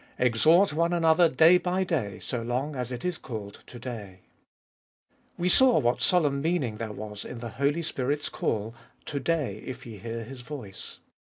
[0.17, 4.21] Exhort one another day by day, so long as it is called To day.
[5.37, 8.73] We saw what solemn meaning there was in the Holy Spirit's call,
[9.05, 11.01] To day, if ye hear His voice.